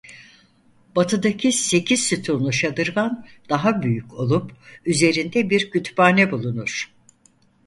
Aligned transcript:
Batıdaki 0.95 1.51
sekiz 1.51 2.03
sütunlu 2.03 2.53
şadırvan 2.53 3.27
daha 3.49 3.81
büyük 3.81 4.13
olup 4.13 4.51
üzerinde 4.85 5.49
bir 5.49 5.71
kütüphane 5.71 6.31
bulunur. 6.31 6.91